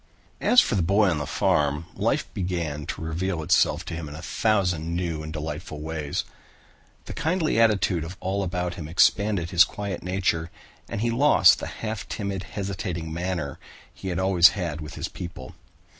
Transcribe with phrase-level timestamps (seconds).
[0.41, 4.15] As for the boy on the farm, life began to reveal itself to him in
[4.15, 6.23] a thousand new and delightful ways.
[7.05, 10.49] The kindly attitude of all about him expanded his quiet nature
[10.89, 13.59] and he lost the half timid, hesitating manner
[13.93, 15.53] he had always had with his people.